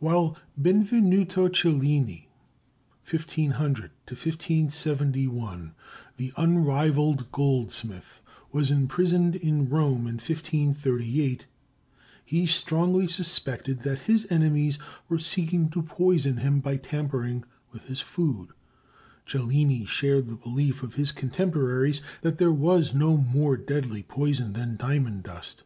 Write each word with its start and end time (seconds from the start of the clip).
While 0.00 0.36
Benvenuto 0.60 1.46
Cellini 1.48 2.28
(1500 3.08 3.92
1571), 4.08 5.72
the 6.16 6.32
unrivalled 6.36 7.30
goldsmith, 7.30 8.20
was 8.50 8.72
imprisoned 8.72 9.36
in 9.36 9.68
Rome, 9.68 10.08
in 10.08 10.16
1538, 10.16 11.46
he 12.24 12.44
strongly 12.44 13.06
suspected 13.06 13.82
that 13.82 14.00
his 14.10 14.26
enemies 14.30 14.80
were 15.08 15.20
seeking 15.20 15.68
to 15.70 15.82
poison 15.82 16.38
him 16.38 16.58
by 16.58 16.76
tampering 16.76 17.44
with 17.70 17.84
his 17.84 18.00
food. 18.00 18.48
Cellini 19.26 19.84
shared 19.84 20.26
the 20.26 20.34
belief 20.34 20.82
of 20.82 20.94
his 20.94 21.12
contemporaries 21.12 22.02
that 22.22 22.38
there 22.38 22.50
was 22.50 22.92
no 22.94 23.16
more 23.16 23.56
deadly 23.56 24.02
poison 24.02 24.54
than 24.54 24.76
diamond 24.76 25.22
dust. 25.22 25.62